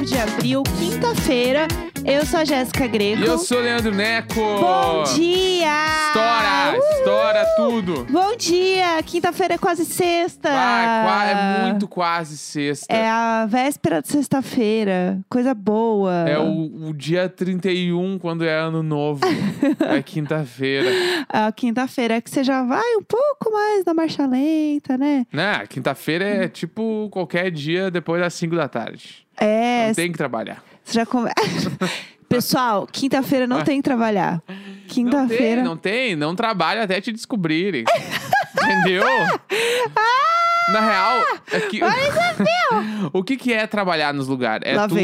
[0.00, 1.89] Hoje 29 de abril, quinta-feira.
[2.04, 3.22] Eu sou a Jéssica Greco.
[3.22, 4.34] E eu sou o Leandro Neco.
[4.34, 5.68] Bom dia!
[6.08, 6.98] Estoura, Uhul!
[6.98, 8.06] estoura tudo.
[8.10, 9.02] Bom dia!
[9.04, 10.48] Quinta-feira é quase sexta.
[10.48, 12.92] Qua- é muito quase sexta.
[12.92, 15.18] É a véspera de sexta-feira.
[15.28, 16.28] Coisa boa.
[16.28, 19.20] É o, o dia 31, quando é ano novo.
[19.88, 20.90] é quinta-feira.
[21.28, 25.26] A quinta-feira é que você já vai um pouco mais na marcha lenta, né?
[25.32, 25.64] Né?
[25.68, 29.26] Quinta-feira é tipo qualquer dia depois das 5 da tarde.
[29.36, 30.62] É, Não tem que trabalhar.
[30.84, 31.06] Você já.
[32.28, 34.40] Pessoal, quinta-feira não tem que trabalhar.
[34.48, 35.62] Não tem, Quinta-feira.
[35.64, 36.14] não tem.
[36.14, 37.84] Não trabalha até te descobrirem.
[38.54, 39.02] Entendeu?
[40.72, 41.80] Na real, é que...
[43.12, 44.62] o que, que é trabalhar nos lugares?
[44.68, 44.94] É Lá tu.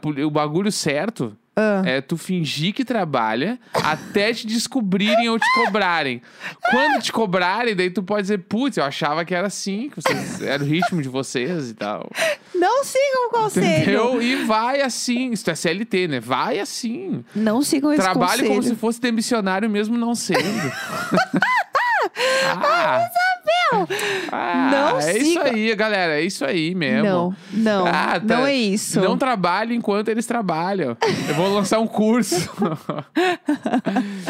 [0.00, 1.82] poli- o bagulho certo Ah.
[1.84, 6.22] é tu fingir que trabalha até te descobrirem ou te cobrarem.
[6.70, 10.40] Quando te cobrarem, daí tu pode dizer, putz, eu achava que era assim, que vocês,
[10.40, 12.10] era o ritmo de vocês e tal.
[12.54, 13.82] Não sigam o conselho.
[13.82, 14.22] Entendeu?
[14.22, 15.32] E vai assim.
[15.32, 16.20] Isso é CLT, né?
[16.20, 17.24] Vai assim.
[17.34, 18.48] Não sigam esse Trabalhe conselho.
[18.48, 20.38] como se fosse demissionário mesmo não sendo.
[22.46, 23.10] ah, ah,
[24.70, 26.20] Não é isso siga- aí, galera.
[26.20, 27.04] É isso aí mesmo.
[27.04, 28.36] Não, não, Ah, tá.
[28.36, 29.00] não é isso.
[29.00, 30.96] Não trabalhe enquanto eles trabalham.
[31.28, 32.36] Eu vou lançar um curso.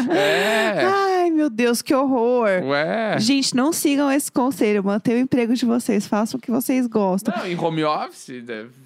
[0.09, 0.83] é.
[0.85, 2.49] Ai, meu Deus, que horror.
[2.63, 3.17] Ué.
[3.19, 4.83] Gente, não sigam esse conselho.
[4.83, 6.07] Mantenham o emprego de vocês.
[6.07, 7.33] Façam o que vocês gostam.
[7.37, 8.29] Não, em home office?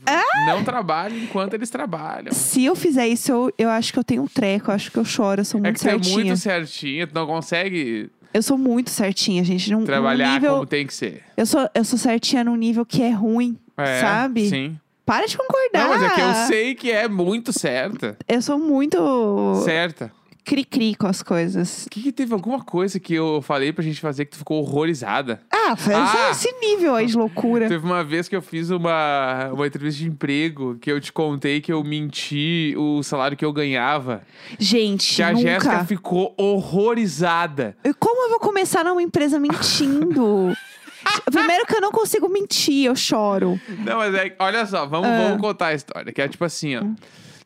[0.05, 0.21] Ah!
[0.47, 2.31] não trabalhe enquanto eles trabalham.
[2.31, 4.71] Se eu fizer isso, eu, eu acho que eu tenho um treco.
[4.71, 5.41] Eu acho que eu choro.
[5.41, 6.13] Eu sou É muito que tu é certinha.
[6.15, 9.71] muito certinho, tu não consegue Eu sou muito certinha, gente.
[9.71, 10.53] Num, num trabalhar nível...
[10.55, 11.23] como tem que ser.
[11.35, 14.49] eu, sou, eu sou certinha num nível que é ruim, É, sabe?
[14.49, 14.79] Sim.
[15.05, 15.83] Para de concordar.
[15.83, 18.17] Não, mas é que eu sei que é muito certa.
[18.27, 20.11] Eu sou muito Certa.
[20.47, 21.85] Cri-cri com as coisas.
[21.85, 24.61] O que, que teve alguma coisa que eu falei pra gente fazer que tu ficou
[24.61, 25.41] horrorizada?
[25.51, 26.29] Ah, foi Ah!
[26.31, 27.67] esse nível aí de loucura.
[27.67, 31.59] Teve uma vez que eu fiz uma, uma entrevista de emprego que eu te contei
[31.59, 34.21] que eu menti o salário que eu ganhava.
[34.57, 35.85] Gente, Que a Jéssica nunca.
[35.85, 37.75] ficou horrorizada.
[37.83, 40.55] E Como eu vou começar numa empresa mentindo?
[41.31, 43.59] Primeiro que eu não consigo mentir, eu choro.
[43.79, 44.35] Não, mas é.
[44.39, 45.23] Olha só, vamos, Ah.
[45.27, 46.11] vamos contar a história.
[46.11, 46.81] Que é tipo assim, ó.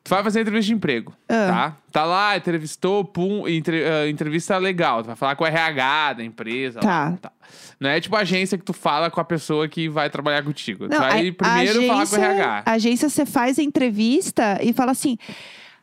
[0.03, 1.47] Tu vai fazer entrevista de emprego, Ah.
[1.47, 1.77] tá?
[1.91, 5.03] Tá lá, entrevistou, pum, entre- ah, entrevista legal.
[5.03, 6.79] Tu vai falar com o RH da empresa.
[6.79, 6.87] Tá.
[7.09, 7.31] lá, tá.
[7.79, 10.87] Não é tipo agência que tu fala com a pessoa que vai trabalhar contigo.
[10.87, 12.63] tu Não, vai a- primeiro a falar com o RH.
[12.65, 15.17] A agência, você faz a entrevista e fala assim...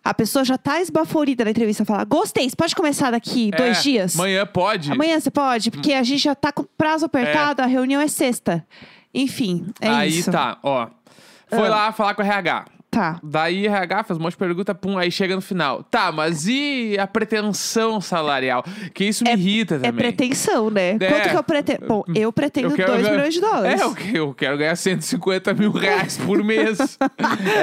[0.05, 1.85] A pessoa já tá esbaforida na entrevista.
[1.85, 4.15] Fala, gostei, você pode começar daqui dois É, dias?
[4.19, 4.91] Amanhã pode.
[4.91, 5.71] Amanhã você pode?
[5.71, 8.65] Porque a gente já tá com prazo apertado, a reunião é sexta.
[9.13, 10.31] Enfim, é Aí isso.
[10.31, 10.87] tá, ó.
[11.49, 11.71] Foi Ah.
[11.71, 12.65] lá falar com o RH.
[12.91, 13.21] Tá.
[13.23, 15.83] Daí RH faz um monte de pergunta, pum, aí chega no final.
[15.85, 18.65] Tá, mas e a pretensão salarial?
[18.95, 19.93] Que isso me irrita É também.
[19.93, 20.93] pretensão, né?
[20.93, 20.99] É.
[20.99, 21.87] Quanto que eu pretendo?
[21.87, 23.81] Bom, eu pretendo 2 ganhar- milhões de dólares.
[23.81, 26.79] É, eu, eu quero ganhar 150 mil reais por mês.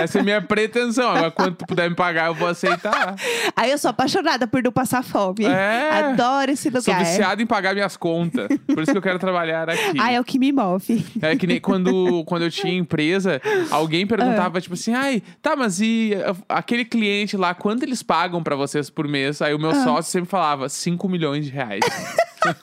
[0.02, 1.09] Essa é a minha pretensão.
[1.09, 3.16] Agora, quanto tu puder me pagar, eu vou aceitar.
[3.56, 5.46] Aí eu sou apaixonada por não passar fome.
[5.46, 5.90] É.
[5.92, 7.03] Adoro esse Sou lugar.
[7.03, 8.47] viciado em pagar minhas contas.
[8.68, 9.97] Por isso que eu quero trabalhar aqui.
[10.00, 11.03] Ah, é o que me move.
[11.22, 14.07] É que nem quando, quando eu tinha empresa, alguém Ah.
[14.07, 14.94] perguntava, tipo assim,
[15.42, 19.42] tá, mas e uh, aquele cliente lá, quanto eles pagam pra vocês por mês?
[19.42, 19.59] Aí o Ah.
[19.59, 21.81] meu sócio sempre falava, 5 milhões de reais.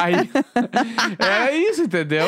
[0.00, 0.30] aí,
[1.18, 2.26] era isso, entendeu?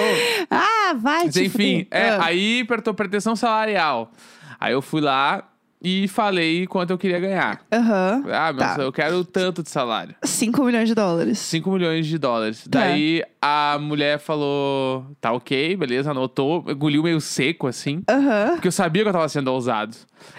[0.51, 1.87] Ah, vai, Mas enfim, fuder.
[1.91, 2.25] é, Ah.
[2.27, 4.11] aí apertou pretensão salarial.
[4.59, 5.45] Aí eu fui lá
[5.83, 7.61] e falei quanto eu queria ganhar.
[7.73, 8.25] Aham.
[8.31, 8.83] Ah, mas Tá.
[8.83, 10.15] eu quero tanto de salário.
[10.25, 11.39] 5 milhões de dólares.
[11.39, 12.63] 5 milhões de dólares.
[12.71, 12.81] Tá.
[12.81, 18.03] Daí a mulher falou: tá ok, beleza, anotou, engoliu meio seco assim.
[18.09, 18.53] Aham.
[18.55, 19.97] Porque eu sabia que eu tava sendo ousado.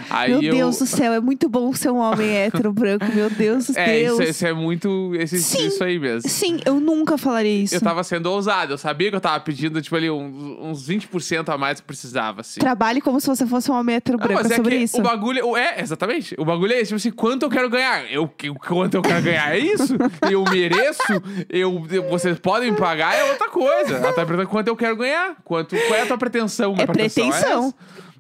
[0.10, 0.54] Aí Meu eu...
[0.56, 3.06] Deus do céu, é muito bom ser um homem hétero branco.
[3.14, 4.20] Meu Deus do É, Deus.
[4.20, 5.14] isso, isso é muito.
[5.16, 5.68] Esse, Sim.
[5.68, 6.30] isso aí mesmo.
[6.30, 7.76] Sim, eu nunca falaria isso.
[7.76, 11.50] Eu tava sendo ousado, eu sabia que eu tava pedindo, tipo, ali, uns, uns 20%
[11.50, 12.60] a mais que precisava, assim.
[12.60, 14.42] Trabalhe como se você fosse um homem hétero Não, branco.
[14.44, 14.98] mas é é sobre isso.
[15.00, 15.56] o bagulho.
[15.58, 16.36] É, exatamente.
[16.38, 18.12] O bagulho é esse, tipo assim, quanto eu quero ganhar?
[18.12, 18.30] Eu,
[18.68, 19.96] quanto eu quero ganhar é isso?
[20.30, 21.02] Eu mereço?
[21.50, 23.96] Eu, eu- vocês podem me pagar é outra coisa.
[23.96, 25.36] Ela tá perguntando quanto eu quero ganhar.
[25.44, 26.74] Quanto, qual é a tua pretensão?
[26.74, 27.30] Minha É pretensão.
[27.30, 27.74] essa?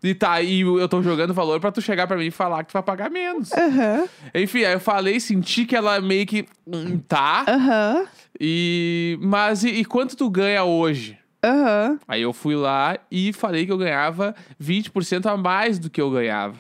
[0.03, 2.69] E tá, e eu tô jogando valor pra tu chegar pra mim e falar que
[2.69, 3.51] tu vai pagar menos.
[3.51, 6.45] Aham, Enfim, aí eu falei, senti que ela meio que.
[6.67, 7.43] hum, tá.
[7.47, 8.05] aham,
[8.39, 9.17] E.
[9.21, 11.17] Mas e, e quanto tu ganha hoje?
[11.43, 11.99] aham.
[12.07, 16.11] Aí eu fui lá e falei que eu ganhava 20% a mais do que eu
[16.11, 16.55] ganhava.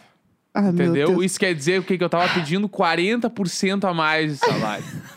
[0.53, 1.07] Ah, meu Entendeu?
[1.09, 1.25] Deus.
[1.25, 1.97] Isso quer dizer o quê?
[1.97, 4.85] Que eu tava pedindo 40% a mais de salário.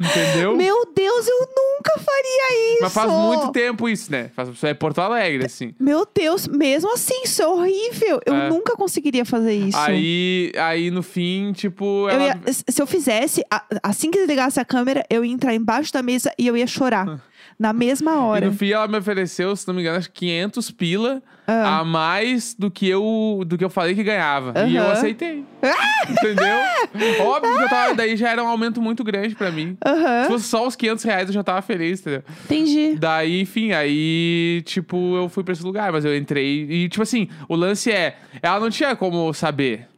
[0.00, 0.56] Entendeu?
[0.56, 2.82] Meu Deus, eu nunca faria isso.
[2.82, 4.30] Mas faz muito tempo isso, né?
[4.34, 5.74] Faz, isso é Porto Alegre, assim.
[5.78, 8.20] Meu Deus, mesmo assim, isso é horrível.
[8.24, 8.48] Eu É.
[8.48, 9.76] nunca conseguiria fazer isso.
[9.78, 12.24] Aí, aí, no fim, tipo, Eu ela...
[12.26, 13.42] ia- se eu fizesse,
[13.82, 17.20] assim que desligasse a câmera, eu ia entrar embaixo da mesa e eu ia chorar.
[17.58, 18.46] Na mesma E hora.
[18.46, 21.78] no fim ela me ofereceu, se não me engano, acho que 500 pila Ah.
[21.80, 24.52] a mais do que eu do que eu falei que ganhava.
[24.68, 25.44] E eu aceitei.
[26.08, 26.56] Entendeu?
[27.26, 27.94] Óbvio que eu tava.
[27.94, 29.76] Daí já era um aumento muito grande pra mim.
[29.84, 30.22] Aham.
[30.24, 32.22] Se fosse só os 500 reais, eu já tava feliz, entendeu?
[32.44, 32.94] Entendi.
[32.96, 36.66] Daí, enfim, aí, tipo, eu fui pra esse lugar, mas eu entrei.
[36.70, 38.16] E, tipo assim, o lance é.
[38.42, 39.88] Ela não tinha como saber.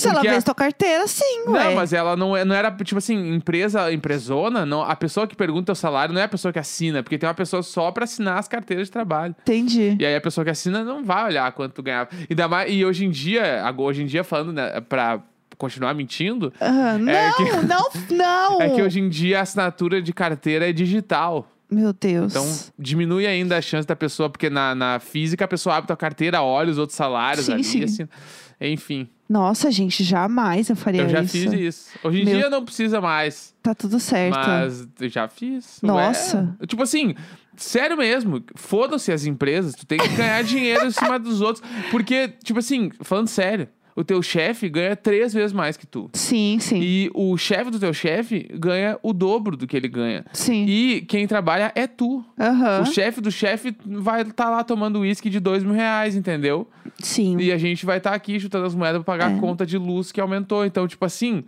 [0.00, 1.64] Se ela Porque vê a- tua carteira, sim, ué.
[1.64, 5.34] Não, mas ela não, é- não era, tipo assim, empresa, empresona, não, a pessoa que
[5.36, 8.04] pergunta o salário não é a pessoa que assina, porque tem uma pessoa só pra
[8.04, 9.34] assinar as carteiras de trabalho.
[9.42, 9.96] Entendi.
[9.98, 12.10] E aí a pessoa que assina não vai olhar quanto tu ganhava.
[12.30, 15.20] Ainda mais, e hoje em dia, hoje em dia falando, né, pra
[15.56, 16.98] continuar mentindo, Aham.
[16.98, 18.62] Não, É que- não, não.
[18.62, 21.50] é que hoje em dia a assinatura de carteira é digital.
[21.70, 22.32] Meu Deus.
[22.32, 22.46] Então,
[22.78, 26.40] diminui ainda a chance da pessoa, porque na, na física a pessoa abre tua carteira,
[26.42, 27.82] olha os outros salários Sim, ali, sim.
[27.84, 28.08] assim.
[28.60, 31.32] Enfim, Nossa, gente, jamais eu faria eu já isso.
[31.32, 31.90] fiz isso.
[32.02, 33.54] Hoje em Meu- dia não precisa mais.
[33.62, 34.34] Tá tudo certo.
[34.36, 35.78] Mas eu já fiz.
[35.82, 36.56] Nossa.
[36.66, 37.14] Tipo assim,
[37.56, 41.62] sério mesmo, foda-se as empresas, tu tem que ganhar dinheiro em cima dos outros.
[41.90, 46.08] Porque, tipo assim, falando sério, o teu chefe ganha três vezes mais que tu.
[46.12, 46.78] Sim, sim.
[46.80, 50.24] E o chefe do teu chefe ganha o dobro do que ele ganha.
[50.32, 50.64] Sim.
[50.68, 52.24] E quem trabalha é tu.
[52.38, 52.82] Aham.
[52.82, 56.68] O chefe do chefe vai estar lá tomando uísque de dois mil reais, entendeu?
[56.98, 57.36] Sim.
[57.40, 59.36] E a gente vai estar aqui chutando as moedas pra pagar É.
[59.36, 60.64] a conta de luz que aumentou.
[60.64, 61.44] Então, tipo assim,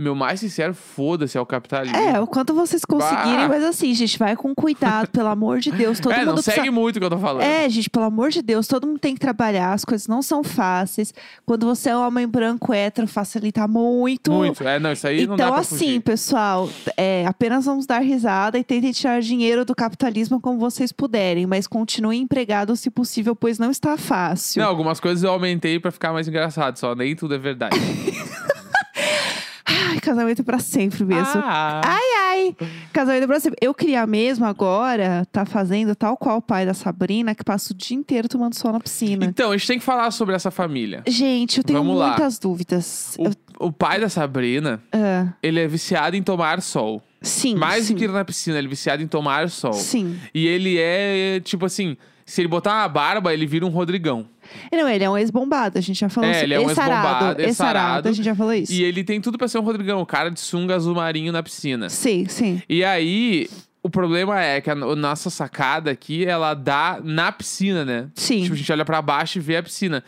[0.00, 1.96] meu mais sincero, foda-se ao capitalismo.
[1.96, 3.48] É, o quanto vocês conseguirem, Bah.
[3.48, 6.00] mas assim, gente, vai com cuidado, pelo amor de Deus.
[6.00, 6.56] Todo é, mundo não precisa...
[6.56, 7.42] segue muito o que eu tô falando.
[7.42, 10.42] É, gente, pelo amor de Deus, todo mundo tem que trabalhar, as coisas não são
[10.42, 11.12] fáceis.
[11.44, 14.32] Quando você é um homem branco hétero, facilita muito.
[14.32, 14.66] Muito.
[14.66, 16.00] É, não, isso aí não dá Então, pra assim, fugir.
[16.00, 21.46] pessoal, é, apenas vamos dar risada e tentem tirar dinheiro do capitalismo como vocês puderem,
[21.46, 24.62] mas continuem empregados se possível, pois não está fácil.
[24.62, 27.76] Não, algumas coisas eu aumentei pra ficar mais engraçado, só nem tudo é verdade.
[29.90, 31.40] Ai, casamento pra sempre mesmo.
[31.44, 32.56] Ah, Ai, ai.
[32.92, 33.58] Casamento pra sempre.
[33.60, 37.76] Eu queria mesmo agora tá fazendo tal qual o pai da Sabrina, que passa o
[37.76, 39.24] dia inteiro tomando sol na piscina.
[39.24, 41.02] Então, a gente tem que falar sobre essa família.
[41.06, 42.08] Gente, eu tenho Vamos lá.
[42.08, 43.16] muitas dúvidas.
[43.18, 47.02] Eu- O, o pai da Sabrina, ah, ele é viciado em tomar sol.
[47.20, 47.54] sim.
[47.54, 47.94] Mais sim.
[47.94, 49.72] do que ir na piscina, ele é viciado em tomar sol.
[49.74, 50.18] Sim.
[50.34, 54.26] E ele é, tipo assim, se ele botar uma barba, ele vira um Rodrigão.
[54.72, 56.44] Não, ele é um ex-bombado, a gente já falou É, isso.
[56.44, 58.08] ele é um ex-bombado, ex-sarado, ex-sarado.
[58.08, 58.72] a gente já falou isso.
[58.72, 61.42] E ele tem tudo pra ser um Rodrigão, o cara de sunga azul marinho na
[61.42, 61.88] piscina.
[61.88, 62.62] Sim, sim.
[62.68, 63.48] E aí,
[63.82, 68.08] o problema é que a no- nossa sacada aqui, ela dá na piscina, né?
[68.14, 68.42] Sim.
[68.42, 70.02] Tipo, a gente olha pra baixo e vê a piscina.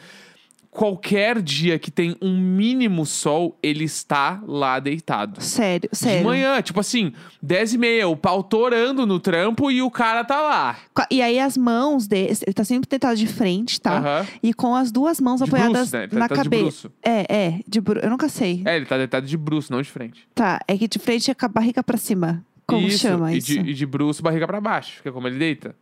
[0.72, 5.38] Qualquer dia que tem um mínimo sol, ele está lá deitado.
[5.38, 6.20] Sério, sério.
[6.20, 10.24] De manhã, tipo assim, 10 e meia, o pau torando no trampo e o cara
[10.24, 10.78] tá lá.
[11.10, 14.24] E aí as mãos dele, ele tá sempre deitado de frente, tá?
[14.42, 16.08] E com as duas mãos De apoiadas bruços, né?
[16.08, 16.90] Tá na cabeça.
[17.02, 18.00] É, é, de bru...
[18.00, 18.62] eu nunca sei.
[18.64, 20.26] É, ele tá deitado de bruço, não de frente.
[20.34, 22.42] Tá, é que de frente é com a barriga pra cima.
[22.66, 23.48] Como isso, chama e isso?
[23.48, 25.76] De, e de bruço, barriga pra baixo, que é como ele deita.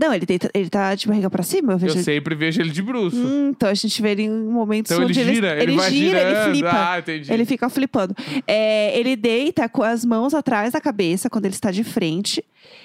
[0.00, 1.74] Não, ele, deita, ele tá de barriga pra cima?
[1.74, 3.16] Eu vejo Eu ele- sempre vejo ele de bruço.
[3.18, 6.18] Hum, então a gente vê ele em momentos então ele onde gira, ele, vai gira,
[6.20, 6.36] girando.
[6.46, 6.70] ele flipa.
[6.92, 7.32] Ah, entendi.
[7.32, 8.14] Ele fica flipando.
[8.46, 12.42] É, ele deita com as mãos atrás da cabeça quando ele está de frente.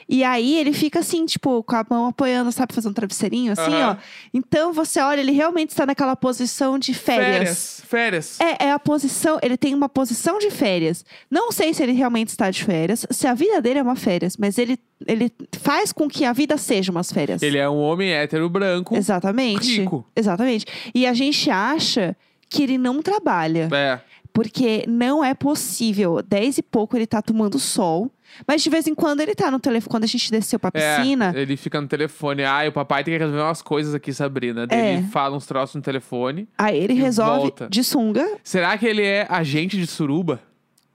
[0.08, 3.74] E aí ele fica assim, tipo, com a mão apoiando, sabe, fazendo um travesseirinho, assim,
[3.74, 3.98] Aham.
[4.00, 4.04] ó.
[4.34, 7.82] Então você olha, ele realmente está naquela posição de férias.
[7.84, 8.38] Férias.
[8.40, 8.40] férias.
[8.62, 11.04] É, é a posição, ele tem uma posição de férias.
[11.30, 14.38] Não sei se ele realmente está de férias, se a vida dele é uma férias,
[14.38, 17.42] mas ele, ele faz com que a vida seja férias.
[17.42, 18.96] Ele é um homem hétero branco.
[18.96, 19.82] Exatamente.
[19.82, 20.06] rico.
[20.16, 20.66] Exatamente.
[20.94, 22.16] E a gente acha
[22.50, 23.70] que ele não trabalha.
[23.74, 24.00] É.
[24.34, 26.22] Porque não é possível.
[26.22, 28.12] Dez e pouco ele tá tomando sol.
[28.46, 29.90] Mas de vez em quando ele tá no telefone.
[29.90, 31.32] Quando a gente desceu pra É, piscina.
[31.38, 32.44] ele fica no telefone.
[32.44, 34.68] Ai, o papai tem que resolver umas coisas aqui, Sabrina.
[34.70, 34.96] É.
[34.96, 36.50] Ele fala uns troços no telefone.
[36.58, 37.68] Aí ele resolve volta.
[37.70, 38.28] de sunga.
[38.44, 40.42] Será que ele é agente de suruba?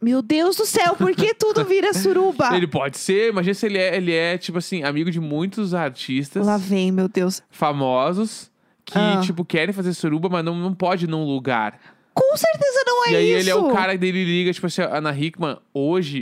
[0.00, 2.50] Meu Deus do céu, por que tudo vira suruba?
[2.56, 6.46] Ele pode ser, imagina se ele é, ele é, tipo assim, amigo de muitos artistas
[6.46, 7.42] Lá vem, meu Deus.
[7.50, 8.50] famosos
[8.84, 9.20] que, Ah.
[9.22, 11.78] tipo, querem fazer suruba, mas não, não pode num lugar.
[12.14, 13.38] Com certeza não é e aí isso.
[13.40, 16.20] ele é o cara dele liga, tipo assim, Ana Hickman, hoje.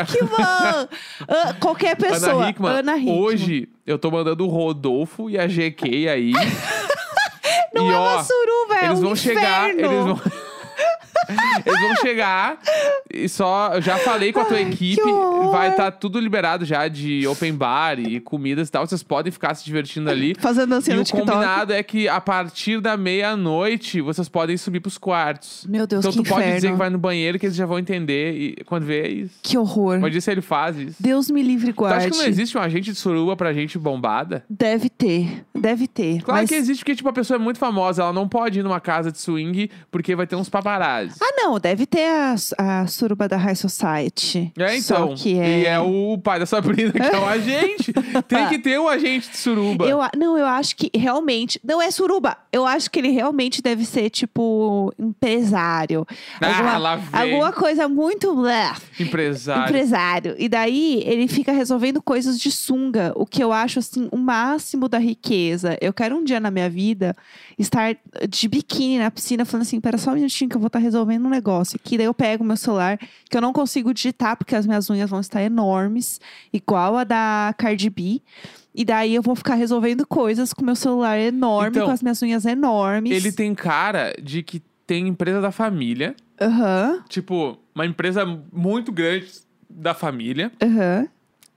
[0.00, 0.88] Hickman!
[1.28, 2.32] Ah, qualquer pessoa.
[2.34, 6.32] Ana Hickman, Ana hoje eu tô mandando o Rodolfo e a GK aí.
[7.74, 9.92] Não e é ó, uma suruba, é eles um vão chegar, inferno.
[9.92, 10.47] eles vão
[11.64, 12.58] Eles vão chegar
[13.24, 13.72] e só.
[13.74, 15.02] Eu já falei com a tua equipe.
[15.50, 18.86] Vai estar tudo liberado já de open bar e comidas e tal.
[18.86, 20.34] Vocês podem ficar se divertindo ali.
[20.38, 21.30] Fazendo E dancinha no o TikTok.
[21.30, 25.64] combinado é que a partir da meia-noite vocês podem subir pros quartos.
[25.68, 26.56] Meu Deus, então que tu pode inferno.
[26.56, 29.34] dizer que vai no banheiro que eles já vão entender e quando vê é isso.
[29.42, 30.00] Que horror.
[30.00, 30.96] Pode dizer se ele faz isso.
[31.00, 33.78] Deus me livre e Tu acha que não existe um agente de suruba pra gente
[33.78, 34.44] bombada?
[34.48, 35.44] Deve ter.
[35.54, 36.22] Deve ter.
[36.22, 36.48] Claro mas...
[36.48, 38.02] que existe, porque tipo, a pessoa é muito famosa.
[38.02, 41.16] Ela não pode ir numa casa de swing porque vai ter uns paparazzi.
[41.20, 41.58] Ah, não.
[41.58, 44.52] Deve ter a, a suruba da High Society.
[44.58, 45.08] É, então.
[45.08, 45.60] Só que é...
[45.60, 47.92] E é o pai da Sabrina, que é um agente.
[48.28, 49.86] Tem que ter um agente de suruba.
[49.86, 51.58] Eu, não, eu acho que realmente.
[51.64, 52.36] Não é suruba.
[52.52, 56.06] Eu acho que ele realmente deve ser, tipo, empresário.
[56.40, 57.20] Ah, alguma, lá vem.
[57.20, 58.36] alguma coisa muito.
[59.00, 59.64] Empresário.
[59.64, 60.34] Empresário.
[60.38, 64.88] E daí ele fica resolvendo coisas de sunga, o que eu acho assim o máximo
[64.88, 65.78] da riqueza.
[65.80, 67.16] Eu quero um dia na minha vida
[67.58, 67.96] estar
[68.28, 71.26] de biquíni na piscina falando assim, pera só um minutinho que eu vou estar resolvendo
[71.26, 71.96] um negócio aqui.
[71.96, 75.20] Daí eu pego meu celular, que eu não consigo digitar porque as minhas unhas vão
[75.20, 76.20] estar enormes,
[76.52, 78.22] igual a da Cardi B.
[78.74, 82.22] E daí eu vou ficar resolvendo coisas com meu celular enorme, Então, com as minhas
[82.22, 83.12] unhas enormes.
[83.12, 86.14] Ele tem cara de que tem empresa da família.
[86.40, 89.28] Aham, Tipo, uma empresa muito grande
[89.68, 90.52] da família.
[90.62, 91.08] aham,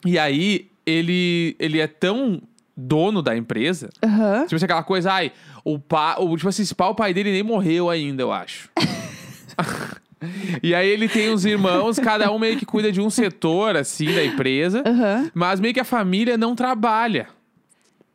[0.06, 2.42] E aí, ele, ele é tão
[2.76, 3.90] dono da empresa.
[4.04, 4.44] aham.
[4.46, 5.32] Tipo assim, aquela coisa, ai,
[5.64, 6.16] o pai.
[6.36, 8.70] Tipo assim, esse pá, o pai dele nem morreu ainda, eu acho.
[10.62, 14.14] e aí ele tem os irmãos, cada um meio que cuida de um setor, assim,
[14.14, 14.84] da empresa.
[14.86, 15.32] Aham.
[15.34, 17.28] Mas meio que a família não trabalha.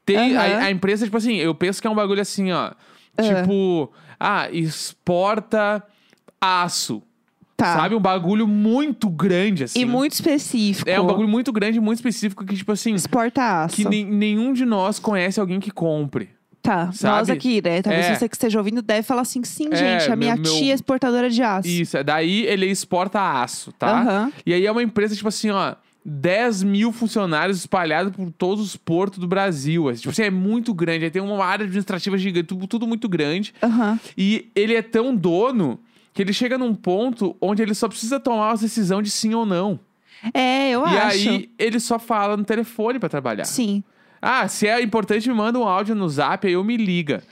[0.04, 0.40] Tem, Aham.
[0.40, 2.70] a, a empresa, tipo assim, eu penso que é um bagulho assim, ó.
[3.20, 5.82] Tipo, ah, exporta
[6.40, 7.02] aço.
[7.56, 7.74] Tá.
[7.74, 7.94] Sabe?
[7.94, 9.80] Um bagulho muito grande, assim.
[9.80, 10.88] E muito específico.
[10.88, 13.74] É um bagulho muito grande, muito específico, que, tipo assim, Exporta aço.
[13.76, 16.28] que nenhum de nós conhece alguém que compre.
[16.66, 17.32] Tá, nós sabe?
[17.32, 17.80] aqui, né?
[17.82, 18.14] Talvez É.
[18.14, 20.72] você que esteja ouvindo deve falar assim, sim, É, gente, a minha meu- meu- tia
[20.72, 21.68] é exportadora de aço.
[21.68, 24.00] Isso, é, daí ele exporta aço, tá?
[24.00, 24.32] Aham.
[24.44, 25.74] E aí é uma empresa, tipo assim, ó.
[26.08, 29.88] 10 mil funcionários espalhados por todos os portos do Brasil.
[29.88, 31.04] Assim, tipo assim, é muito grande.
[31.04, 33.52] Aí tem uma área administrativa gigante, tudo, tudo muito grande.
[33.60, 33.98] Aham.
[34.16, 35.80] E ele é tão dono
[36.14, 39.44] que ele chega num ponto onde ele só precisa tomar uma decisão de sim ou
[39.44, 39.80] não.
[40.32, 41.28] É, eu e acho.
[41.28, 43.44] aí ele só fala no telefone pra trabalhar.
[43.44, 43.82] Sim.
[44.28, 47.22] Ah, se é importante, me manda um áudio no zap, aí eu me liga.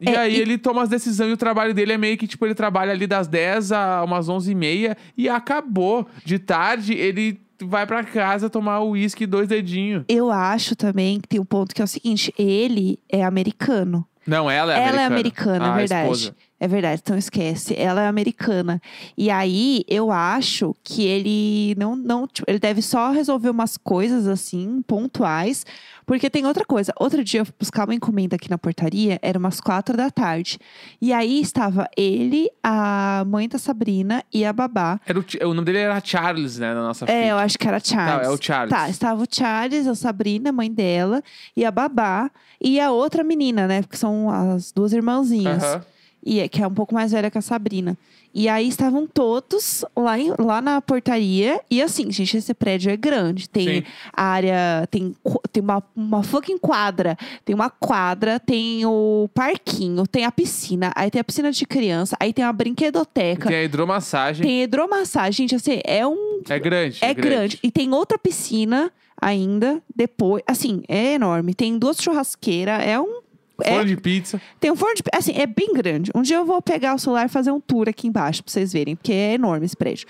[0.00, 2.26] E É, aí e- ele toma as decisões e o trabalho dele é meio que,
[2.26, 6.06] tipo, ele trabalha ali das 10 a umas 11 e meia e acabou.
[6.24, 10.04] De tarde, ele vai pra casa tomar o uísque dois dedinhos.
[10.08, 14.06] Eu acho também que tem um ponto que é o seguinte: ele é americano.
[14.26, 15.02] Não, ela é Ela americana.
[15.02, 16.02] é americana, a é verdade.
[16.02, 16.36] esposa.
[16.60, 17.74] É verdade, então esquece.
[17.76, 18.80] Ela é americana.
[19.18, 24.26] E aí, eu acho que ele não, não, tipo, ele deve só resolver umas coisas
[24.26, 25.66] assim, pontuais.
[26.06, 26.92] Porque tem outra coisa.
[26.98, 30.58] Outro dia eu fui buscar uma encomenda aqui na portaria, era umas quatro da tarde.
[31.00, 35.00] E aí estava ele, a mãe da Sabrina e a babá.
[35.06, 37.30] Era o, o nome dele era Charles, né, na nossa É, ficha.
[37.30, 38.26] eu acho que era Charles.
[38.26, 38.70] Tá, é o Charles.
[38.70, 41.22] Tá, estava o Charles, a Sabrina, mãe dela,
[41.56, 42.30] e a babá,
[42.60, 43.80] e a outra menina, né?
[43.82, 45.62] Porque são as duas irmãzinhas.
[45.62, 45.84] Aham.
[46.26, 47.98] E é- que é um pouco mais velha que a Sabrina.
[48.32, 51.60] E aí estavam todos lá, em- lá na portaria.
[51.70, 53.48] E assim, gente, esse prédio é grande.
[53.48, 53.82] Tem Sim.
[54.12, 55.14] área, tem,
[55.52, 57.16] tem uma, uma fucking quadra.
[57.44, 60.90] Tem uma quadra, tem o parquinho, tem a piscina.
[60.96, 63.48] Aí tem a piscina de criança, aí tem uma brinquedoteca.
[63.48, 64.44] Tem a hidromassagem.
[64.46, 65.32] Tem hidromassagem.
[65.48, 66.98] Gente, assim, é um É grande.
[67.02, 67.58] é grande.
[67.62, 68.90] E tem outra piscina
[69.20, 70.42] ainda, depois.
[70.46, 71.54] Assim, é enorme.
[71.54, 72.80] Tem duas churrasqueiras.
[72.82, 73.20] É um.
[73.62, 74.40] É- Forno de pizza.
[74.58, 75.02] tem um forno de.
[75.12, 76.10] Assim, é bem grande.
[76.14, 78.72] Um dia eu vou pegar o celular e fazer um tour aqui embaixo pra vocês
[78.72, 80.06] verem, porque é enorme esse prédio.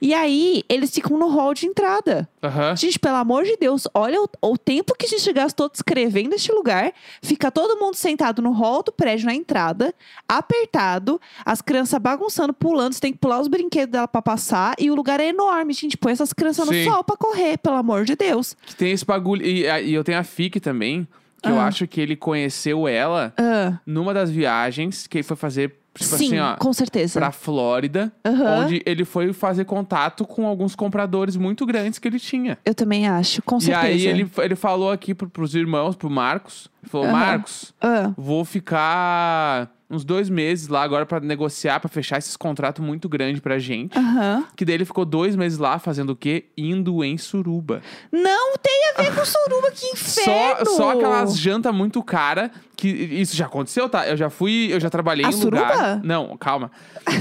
[0.00, 2.28] E aí, eles ficam no hall de entrada.
[2.42, 2.76] Aham.
[2.76, 6.52] Gente, pelo amor de Deus, olha o, o tempo que a gente gastou descrevendo este
[6.52, 6.92] lugar.
[7.22, 9.94] Fica todo mundo sentado no hall do prédio na entrada,
[10.28, 12.92] apertado, as crianças bagunçando, pulando.
[12.92, 14.74] Você tem que pular os brinquedos dela pra passar.
[14.78, 15.96] E o lugar é enorme, gente.
[15.96, 16.84] Põe essas crianças Sim.
[16.84, 18.56] no sol pra correr, pelo amor de Deus.
[18.66, 19.44] Que tem esse bagulho.
[19.44, 21.06] E, e eu tenho a FIC também,
[21.44, 21.66] que eu Ah.
[21.66, 26.26] acho que ele conheceu ela Ah, numa das viagens que ele foi fazer, tipo sim,
[26.26, 27.20] assim, ó, com certeza.
[27.20, 28.64] pra Flórida, Aham.
[28.64, 32.58] onde ele foi fazer contato com alguns compradores muito grandes que ele tinha.
[32.64, 33.86] Eu também acho, com e certeza.
[33.86, 37.12] aí ele, ele falou aqui pro, pros irmãos, pro Marcos, ele falou, Aham.
[37.18, 42.84] Marcos, Ah, vou ficar uns dois meses lá agora pra negociar, pra fechar esses contratos
[42.84, 43.96] muito grandes pra gente.
[43.96, 44.44] Aham.
[44.56, 46.46] Que daí ele ficou dois meses lá fazendo o quê?
[46.56, 47.82] Indo em suruba.
[48.12, 50.66] Não tem a ver com suruba, que inferno!
[50.66, 52.50] Só, só aquelas jantas muito cara
[52.88, 54.06] que isso já aconteceu, tá?
[54.06, 55.72] Eu já fui, eu já trabalhei A em lugar.
[55.74, 56.00] suruba?
[56.04, 56.70] Não, calma.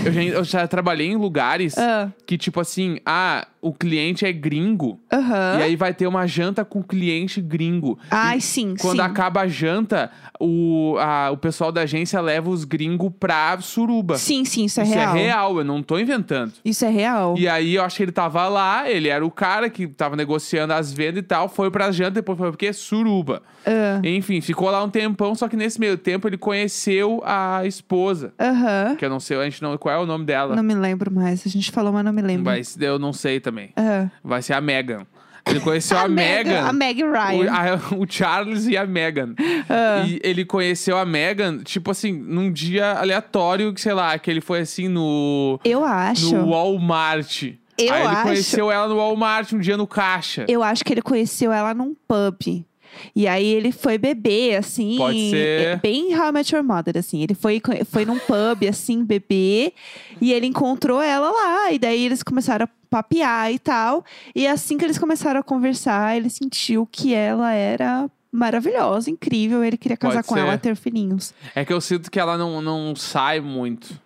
[0.05, 2.09] Eu já, eu já trabalhei em lugares Ah.
[2.25, 6.81] que tipo assim, ah, o cliente é gringo e aí vai ter uma janta com
[6.83, 7.97] cliente gringo.
[8.11, 9.05] Ai, E sim, Quando sim.
[9.05, 14.17] acaba a janta, o, a- o pessoal da agência leva os gringos pra suruba.
[14.17, 15.15] Sim, sim, isso é Isso real.
[15.15, 16.51] é real, eu não tô inventando.
[16.65, 17.35] Isso é real.
[17.37, 20.73] E aí eu acho que ele tava lá, ele era o cara que tava negociando
[20.73, 23.41] as vendas e tal, foi pra janta, depois foi porque suruba.
[23.65, 24.01] Ah.
[24.03, 28.33] Enfim, ficou lá um tempão, só que nesse meio tempo ele conheceu a esposa.
[28.39, 28.95] Aham.
[28.97, 29.77] Que eu não sei, a gente não.
[29.77, 30.55] Qual é o nome dela?
[30.55, 31.45] Não me lembro mais.
[31.45, 32.45] A gente falou, mas não me lembro.
[32.45, 33.71] Mas eu não sei também.
[33.75, 34.07] Ah.
[34.23, 35.05] Vai ser a Megan.
[35.45, 36.61] Ele conheceu a, Megan.
[36.65, 37.51] A Meg O, Ryan.
[37.51, 39.35] a- o Charles e a Megan.
[40.07, 44.39] E ele conheceu a Megan, tipo assim, num dia aleatório, que sei lá, que ele
[44.41, 45.59] foi assim no.
[45.65, 46.33] Eu acho.
[46.35, 47.43] No Walmart.
[47.77, 48.21] Eu Aí ele acho.
[48.23, 50.45] conheceu ela no Walmart um dia no caixa.
[50.47, 52.63] Eu acho que ele conheceu ela num pub.
[53.15, 54.97] E aí ele foi beber, assim.
[54.97, 55.67] Pode ser.
[55.67, 57.21] é, Bem How I Met Your Mother, assim.
[57.21, 59.73] Ele foi, foi num pub, assim, beber.
[60.21, 61.71] E ele encontrou ela lá.
[61.71, 64.05] E daí eles começaram a papear e tal.
[64.35, 69.63] E assim que eles começaram a conversar, ele sentiu que ela era maravilhosa, incrível.
[69.63, 70.41] Ele queria casar Pode com ser.
[70.41, 71.33] ela e ter filhinhos.
[71.55, 74.01] É que eu sinto que ela não, não sai muito.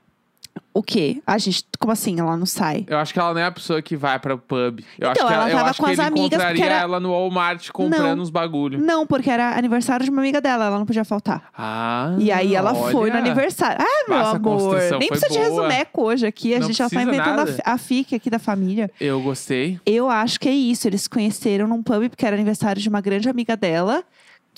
[0.73, 1.21] O quê?
[1.25, 2.19] A gente, como assim?
[2.19, 2.85] Ela não sai?
[2.87, 4.79] Eu acho que ela não é a pessoa que vai pra pub.
[4.99, 6.55] Eu acho Então, que ela ela, eu tava acho com que as ele amigas, encontraria
[6.61, 8.23] porque era- ela no Walmart comprando Não.
[8.23, 8.79] os bagulho.
[8.79, 11.49] Não, porque era aniversário de uma amiga dela, ela não podia faltar.
[11.57, 13.17] Ah, E aí ela foi no olha.
[13.17, 13.77] aniversário.
[13.81, 14.77] Ah, meu amor.
[14.99, 16.53] Nem precisa de resumeco hoje aqui.
[16.55, 17.53] A Não gente já tá inventando a, nada.
[17.53, 18.89] fi- a fic aqui da família.
[18.99, 19.79] Eu gostei.
[19.85, 20.87] Eu acho que é isso.
[20.87, 24.03] Eles se conheceram num pub porque era aniversário de uma grande amiga dela.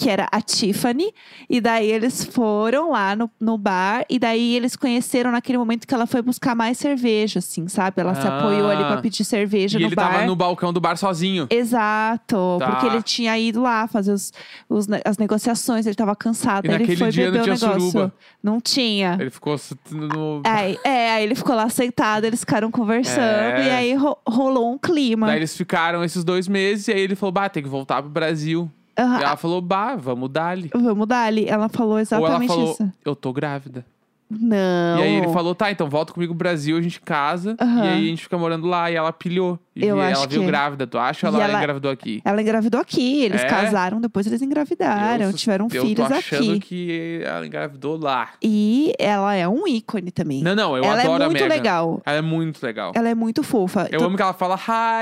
[0.01, 1.13] Que era a Tiffany.
[1.49, 4.05] E daí eles foram lá no, no bar.
[4.09, 7.99] E daí eles conheceram naquele momento que ela foi buscar mais cerveja, assim, sabe?
[7.99, 8.37] Ela se Ah.
[8.39, 10.09] apoiou ali pra pedir cerveja E no ele bar.
[10.13, 11.47] tava no balcão do bar sozinho.
[11.49, 12.67] Exato, Tá.
[12.71, 14.31] porque ele tinha ido lá fazer os,
[14.69, 16.65] os as negociações, ele tava cansado.
[16.65, 17.91] E ele foi dia não beber o tinha negócio.
[17.91, 18.13] suruba.
[18.41, 19.17] Não tinha.
[19.19, 19.59] Ele ficou
[19.91, 20.41] no.
[20.45, 23.19] Aí, é, aí ele ficou lá sentado, eles ficaram conversando
[23.59, 23.67] É.
[23.67, 25.27] e aí ro- rolou um clima.
[25.27, 28.09] Daí eles ficaram esses dois meses e aí ele falou: Bah, tem que voltar pro
[28.09, 28.71] Brasil.
[29.19, 30.69] E ela falou: Bah, vamos dar-lhe.
[30.73, 31.47] Vamos dar ali.
[31.47, 32.93] Ela falou Ou ela exatamente falou: isso.
[33.03, 33.85] Eu tô grávida.
[34.29, 34.99] Não.
[34.99, 37.55] E aí ele falou: Tá, então volta comigo pro Brasil, a gente casa.
[37.59, 37.85] Aham.
[37.85, 38.91] E aí a gente fica morando lá.
[38.91, 39.57] E ela pilhou.
[39.79, 41.27] E Eu vi- acho ela viu que- grávida, tu acha?
[41.29, 42.21] Ou ela, ela- engravidou aqui?
[42.25, 43.45] Ela engravidou aqui, eles É?
[43.45, 46.59] casaram, depois eles engravidaram, Eu- tiveram eu filhos tô achando aqui.
[46.59, 48.29] que ela engravidou lá.
[48.43, 50.41] E ela é um ícone também.
[50.43, 51.53] Não, não, eu ela adoro é a muito Megan.
[51.55, 52.01] legal.
[52.05, 52.91] Ela é muito legal.
[52.95, 53.87] Ela é muito fofa.
[53.91, 54.55] Eu Tu- amo que ela fala,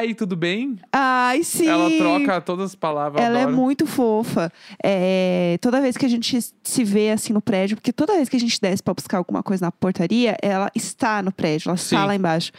[0.04, 0.78] hi, tudo bem?
[0.92, 1.68] Ai, sim.
[1.68, 3.22] Ela troca todas as palavras.
[3.22, 3.58] eu Ela é adoro.
[3.58, 4.52] muito fofa.
[4.84, 8.36] É, toda vez que a gente se vê assim no prédio, porque toda vez que
[8.36, 12.02] a gente desce pra buscar alguma coisa na portaria, ela está no prédio, ela está
[12.02, 12.06] Sim.
[12.08, 12.52] lá embaixo.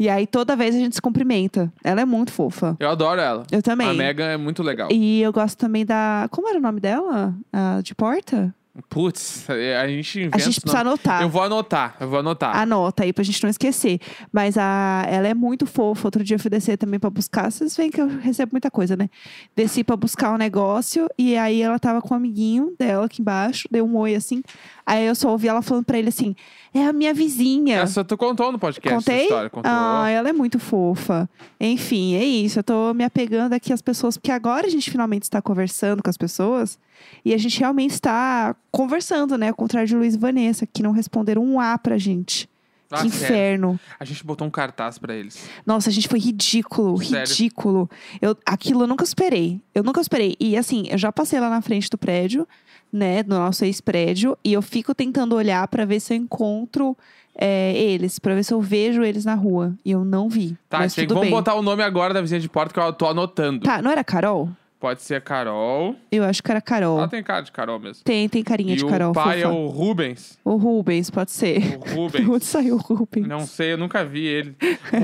[0.00, 1.70] E aí toda vez a gente se cumprimenta.
[1.84, 2.74] Ela é muito fofa.
[2.80, 3.46] Eu adoro ela.
[3.52, 3.86] Eu também.
[3.86, 4.88] A Megan é muito legal.
[4.90, 6.26] E eu gosto também da.
[6.30, 7.34] Como era o nome dela?
[7.52, 8.54] A de porta?
[8.88, 10.36] Putz, a gente inventa.
[10.36, 10.90] A gente precisa não.
[10.92, 11.22] anotar.
[11.22, 12.56] Eu vou anotar, eu vou anotar.
[12.56, 14.00] Anota aí pra gente não esquecer.
[14.32, 16.06] Mas a, ela é muito fofa.
[16.06, 17.50] Outro dia eu fui descer também pra buscar.
[17.50, 19.08] Vocês veem que eu recebo muita coisa, né?
[19.54, 23.68] Desci pra buscar um negócio e aí ela tava com um amiguinho dela aqui embaixo,
[23.70, 24.42] deu um oi assim.
[24.86, 26.34] Aí eu só ouvi ela falando pra ele assim:
[26.74, 27.78] é a minha vizinha.
[27.78, 29.22] Essa tu contou no podcast Contei?
[29.22, 29.50] história.
[29.50, 29.70] Contou.
[29.72, 31.28] Ah, ela é muito fofa.
[31.60, 32.58] Enfim, é isso.
[32.58, 36.10] Eu tô me apegando aqui às pessoas, porque agora a gente finalmente está conversando com
[36.10, 36.78] as pessoas
[37.24, 39.48] e a gente realmente está conversando, né?
[39.48, 42.48] Ao contrário de Luiz e Vanessa, que não responderam um A pra gente.
[42.90, 43.24] Ah, que sério.
[43.24, 43.80] inferno.
[44.00, 45.48] A gente botou um cartaz pra eles.
[45.64, 47.28] Nossa, a gente foi ridículo, Sério?
[47.28, 47.88] ridículo.
[48.20, 49.60] Eu, aquilo eu nunca esperei.
[49.72, 50.34] Eu nunca esperei.
[50.40, 52.48] E assim, eu já passei lá na frente do prédio,
[52.92, 53.22] né?
[53.22, 54.36] Do nosso ex-prédio.
[54.42, 56.96] E eu fico tentando olhar pra ver se eu encontro
[57.32, 59.72] é, eles, pra ver se eu vejo eles na rua.
[59.84, 60.58] E eu não vi.
[60.68, 61.30] Tá, mas tudo vamos bem.
[61.30, 63.60] botar o nome agora da vizinha de porta que eu tô anotando.
[63.60, 64.50] Tá, não era Carol?
[64.80, 65.94] Pode ser a Carol.
[66.10, 66.96] Eu acho que era Carol.
[66.98, 68.02] Ela tem cara de Carol mesmo.
[68.02, 69.10] Tem, tem carinha e de Carol.
[69.10, 69.54] o pai fofa.
[69.54, 70.38] é o Rubens.
[70.42, 71.58] o Rubens, pode ser.
[71.58, 72.28] O De Rubens.
[72.28, 73.26] onde saiu o Rubens?
[73.28, 74.56] Não sei, eu nunca vi ele.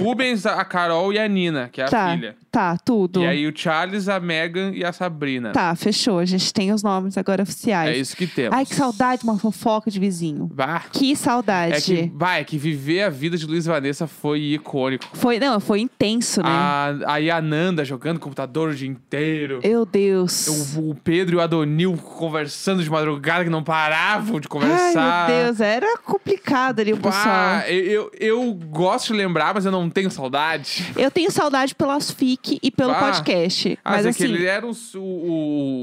[0.02, 2.36] Rubens, a Carol e a Nina, que é a tá, filha.
[2.50, 3.20] tá, tudo.
[3.20, 5.52] E aí o Charles, a Megan e a Sabrina.
[5.52, 6.18] Tá, fechou.
[6.20, 7.90] A gente tem os nomes agora oficiais.
[7.94, 8.56] É isso que temos.
[8.56, 10.50] Ai, que saudade de uma fofoca de vizinho.
[10.54, 11.74] Bah, Que saudade.
[11.74, 15.04] é que, bah, é que viver a vida de Luiz e Vanessa foi icônico.
[15.12, 16.48] Foi, não, foi intenso, né?
[16.48, 19.60] A, aí a Nanda jogando computador o dia inteiro.
[19.66, 20.76] Meu Deus.
[20.76, 25.26] O, o Pedro e o Adonil conversando de madrugada que não paravam de conversar.
[25.26, 27.24] Ai, meu Deus, era complicado ali o pessoal.
[27.24, 30.92] Bah, eu, eu, eu gosto de lembrar, mas eu não tenho saudade.
[30.96, 33.00] Eu tenho saudade pelas FIC e pelo Bah.
[33.00, 33.76] podcast.
[33.84, 35.00] Ah, mas é assim, que eles eram os, o,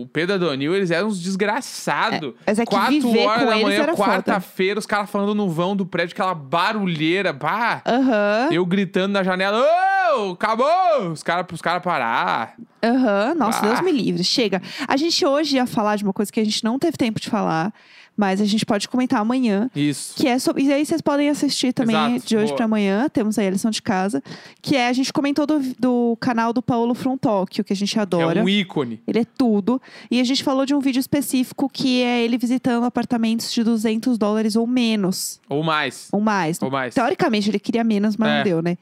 [0.03, 2.33] o Pedro e o Adonil, eles eram uns desgraçados.
[2.47, 6.13] mas é que Quatro horas da manhã, quarta-feira, os caras falando no vão do prédio,
[6.13, 7.33] aquela barulheira.
[7.33, 7.81] Bah!
[7.85, 10.02] Aham, Eu gritando na janela, ô,
[10.33, 11.11] acabou!
[11.11, 12.55] Os caras os cara parar.
[12.83, 13.33] aham.
[13.35, 13.67] Nossa, Bah.
[13.67, 14.23] Deus me livre.
[14.23, 14.61] Chega.
[14.87, 17.29] A gente hoje ia falar de uma coisa que a gente não teve tempo de
[17.29, 17.73] falar,
[18.15, 19.69] mas a gente pode comentar amanhã.
[19.75, 20.15] Isso.
[20.15, 20.63] Que é sobre.
[20.63, 22.55] E aí vocês podem assistir também Exato, de hoje boa.
[22.57, 23.09] pra amanhã.
[23.09, 24.21] Temos aí a lição de casa.
[24.61, 28.39] Que é, a gente comentou do, do canal do Paulo Frontóquio, que a gente adora.
[28.39, 29.01] É um ícone.
[29.07, 29.81] Ele é tudo.
[30.11, 34.17] E a gente falou de um vídeo específico que é ele visitando apartamentos de 200
[34.17, 35.39] dólares ou menos.
[35.49, 36.07] Ou mais.
[36.11, 36.61] Ou mais.
[36.61, 36.93] Ou mais.
[36.93, 38.37] Teoricamente, ele queria menos, mas É.
[38.37, 38.77] não deu, né?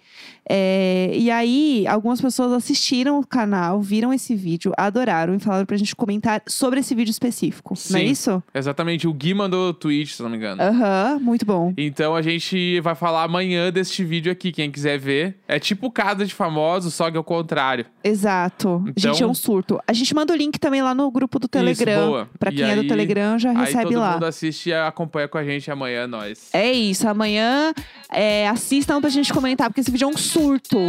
[0.49, 5.77] É, e aí, algumas pessoas assistiram o canal, viram esse vídeo, adoraram e falaram pra
[5.77, 7.73] gente comentar sobre esse vídeo específico.
[7.89, 8.09] Não é Sim.
[8.09, 8.43] isso?
[8.53, 9.07] Exatamente.
[9.07, 10.59] O Gui mandou o tweet, se não me engano.
[10.61, 11.71] Aham, muito bom.
[11.77, 15.37] Então a gente vai falar amanhã deste vídeo aqui, quem quiser ver.
[15.47, 17.85] É tipo Casa de Famosos, só que ao contrário.
[18.03, 18.83] Exato.
[18.87, 19.79] Então- Gente, é um surto.
[19.87, 22.07] A gente manda o link também lá no grupo do Telegram.
[22.07, 22.29] boa.
[22.39, 24.13] Pra E quem é do aí- Telegram, já Aí recebe todo lá.
[24.13, 26.49] mundo assiste e acompanha com a gente amanhã, nós.
[26.51, 27.07] É isso.
[27.07, 27.73] Amanhã
[28.11, 30.79] é, assistam pra gente comentar, porque esse vídeo é um surto.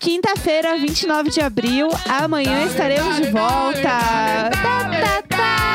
[0.00, 1.88] Quinta-feira, 29 de abril.
[2.08, 3.82] Amanhã estaremos de volta.
[3.82, 5.71] Tá, tá, tá.